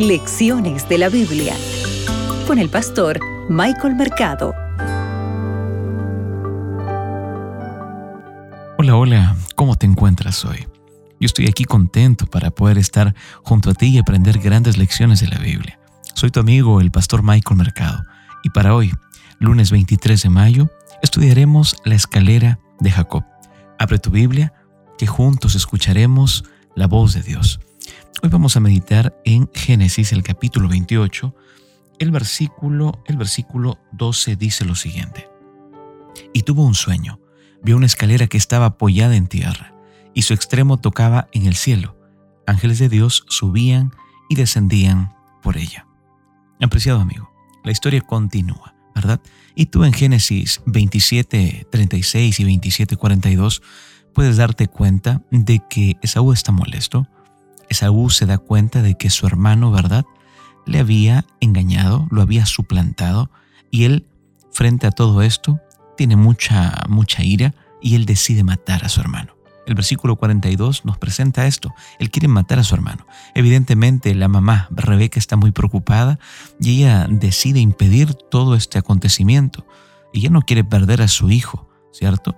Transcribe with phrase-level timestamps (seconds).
[0.00, 1.54] Lecciones de la Biblia
[2.46, 4.54] con el pastor Michael Mercado.
[8.78, 10.66] Hola, hola, ¿cómo te encuentras hoy?
[11.20, 15.28] Yo estoy aquí contento para poder estar junto a ti y aprender grandes lecciones de
[15.28, 15.78] la Biblia.
[16.14, 18.02] Soy tu amigo, el pastor Michael Mercado,
[18.42, 18.94] y para hoy,
[19.38, 20.70] lunes 23 de mayo,
[21.02, 23.24] estudiaremos la escalera de Jacob.
[23.78, 24.54] Abre tu Biblia,
[24.96, 26.44] que juntos escucharemos
[26.74, 27.60] la voz de Dios.
[28.22, 31.34] Hoy vamos a meditar en Génesis, el capítulo 28.
[31.98, 35.28] El versículo, el versículo 12 dice lo siguiente.
[36.32, 37.20] Y tuvo un sueño.
[37.62, 39.74] Vio una escalera que estaba apoyada en tierra,
[40.14, 41.96] y su extremo tocaba en el cielo.
[42.46, 43.92] Ángeles de Dios subían
[44.28, 45.86] y descendían por ella.
[46.60, 47.30] Apreciado amigo,
[47.64, 49.20] la historia continúa, ¿verdad?
[49.54, 53.62] Y tú en Génesis 27, 36 y 27, 42
[54.14, 57.06] puedes darte cuenta de que Esaú está molesto,
[57.70, 60.04] Esaú se da cuenta de que su hermano, ¿verdad?,
[60.66, 63.30] le había engañado, lo había suplantado,
[63.70, 64.06] y él,
[64.52, 65.60] frente a todo esto,
[65.96, 69.34] tiene mucha, mucha ira y él decide matar a su hermano.
[69.66, 71.72] El versículo 42 nos presenta esto.
[71.98, 73.06] Él quiere matar a su hermano.
[73.34, 76.18] Evidentemente la mamá Rebeca está muy preocupada
[76.58, 79.66] y ella decide impedir todo este acontecimiento.
[80.12, 82.36] Ella no quiere perder a su hijo, ¿cierto?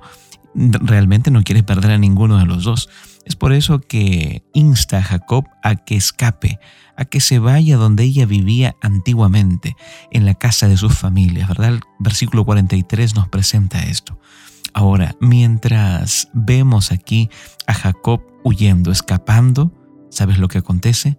[0.55, 2.89] Realmente no quiere perder a ninguno de los dos.
[3.25, 6.59] Es por eso que insta a Jacob a que escape,
[6.97, 9.77] a que se vaya donde ella vivía antiguamente,
[10.11, 11.75] en la casa de sus familias, ¿verdad?
[11.75, 14.19] El versículo 43 nos presenta esto.
[14.75, 17.31] Ahora, mientras vemos aquí
[17.67, 19.73] a Jacob huyendo, escapando,
[20.11, 21.19] ¿sabes lo que acontece?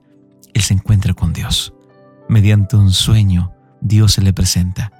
[0.53, 1.73] Él se encuentra con Dios.
[2.29, 4.91] Mediante un sueño, Dios se le presenta,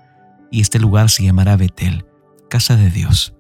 [0.52, 2.06] y este lugar se llamará Betel,
[2.50, 3.34] casa de Dios.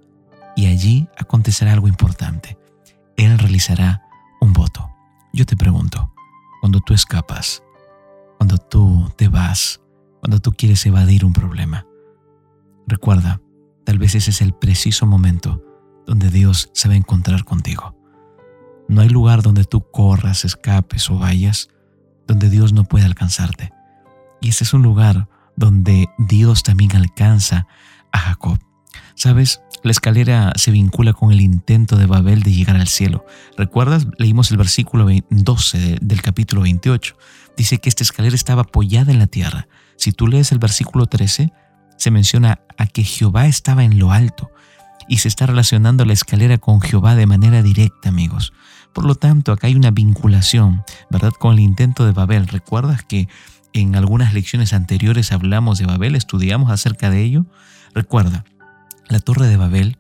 [0.55, 2.57] Y allí acontecerá algo importante.
[3.17, 4.03] Él realizará
[4.39, 4.89] un voto.
[5.33, 6.13] Yo te pregunto,
[6.61, 7.63] cuando tú escapas,
[8.37, 9.81] cuando tú te vas,
[10.19, 11.85] cuando tú quieres evadir un problema,
[12.87, 13.41] recuerda,
[13.85, 15.63] tal vez ese es el preciso momento
[16.05, 17.95] donde Dios se va a encontrar contigo.
[18.87, 21.69] No hay lugar donde tú corras, escapes o vayas
[22.27, 23.71] donde Dios no puede alcanzarte.
[24.41, 27.67] Y ese es un lugar donde Dios también alcanza
[28.11, 28.59] a Jacob.
[29.15, 33.25] Sabes, la escalera se vincula con el intento de Babel de llegar al cielo.
[33.57, 34.07] ¿Recuerdas?
[34.17, 37.15] Leímos el versículo 12 del capítulo 28.
[37.55, 39.67] Dice que esta escalera estaba apoyada en la tierra.
[39.97, 41.51] Si tú lees el versículo 13,
[41.97, 44.51] se menciona a que Jehová estaba en lo alto
[45.07, 48.53] y se está relacionando la escalera con Jehová de manera directa, amigos.
[48.93, 51.33] Por lo tanto, acá hay una vinculación, ¿verdad?
[51.37, 52.47] Con el intento de Babel.
[52.47, 53.27] ¿Recuerdas que
[53.73, 57.45] en algunas lecciones anteriores hablamos de Babel, estudiamos acerca de ello?
[57.93, 58.45] Recuerda,
[59.13, 59.99] la torre de Babel,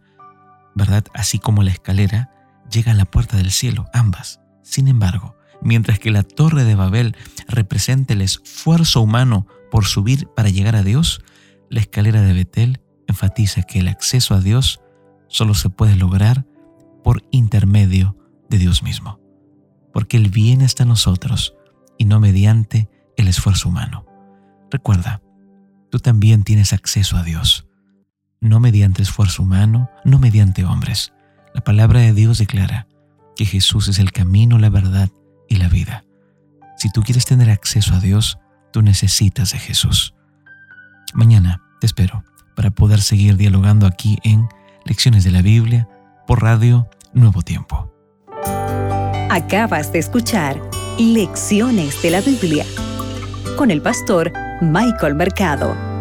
[0.75, 1.05] ¿verdad?
[1.13, 2.31] Así como la escalera,
[2.69, 4.41] llega a la puerta del cielo, ambas.
[4.63, 7.15] Sin embargo, mientras que la torre de Babel
[7.47, 11.21] representa el esfuerzo humano por subir para llegar a Dios,
[11.69, 14.81] la escalera de Betel enfatiza que el acceso a Dios
[15.27, 16.45] solo se puede lograr
[17.03, 18.17] por intermedio
[18.49, 19.19] de Dios mismo,
[19.93, 21.55] porque bien está en nosotros
[21.99, 24.05] y no mediante el esfuerzo humano.
[24.71, 25.21] Recuerda,
[25.91, 27.67] tú también tienes acceso a Dios
[28.43, 31.13] no mediante esfuerzo humano, no mediante hombres.
[31.53, 32.87] La palabra de Dios declara
[33.37, 35.09] que Jesús es el camino, la verdad
[35.47, 36.03] y la vida.
[36.77, 38.37] Si tú quieres tener acceso a Dios,
[38.73, 40.13] tú necesitas de Jesús.
[41.13, 44.47] Mañana te espero para poder seguir dialogando aquí en
[44.85, 45.87] Lecciones de la Biblia
[46.27, 47.93] por Radio Nuevo Tiempo.
[49.29, 50.61] Acabas de escuchar
[50.99, 52.65] Lecciones de la Biblia
[53.57, 55.92] con el pastor Michael Mercado.